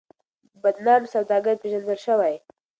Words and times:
بدنام 0.63 1.01
سوداگر 1.13 1.55
پېژندل 1.61 1.97
شوی. 2.05 2.35